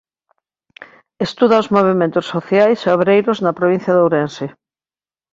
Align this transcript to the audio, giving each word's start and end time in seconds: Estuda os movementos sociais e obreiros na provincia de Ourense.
Estuda 1.25 1.61
os 1.63 1.71
movementos 1.75 2.25
sociais 2.33 2.79
e 2.81 2.89
obreiros 2.97 3.37
na 3.45 3.55
provincia 3.59 3.91
de 3.95 4.01
Ourense. 4.05 4.47